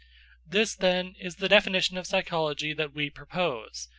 This, 0.47 0.73
then, 0.73 1.13
is 1.19 1.35
the 1.35 1.47
definition 1.47 1.95
of 1.95 2.07
psychology 2.07 2.73
that 2.73 2.91
we 2.91 3.11
propose. 3.11 3.87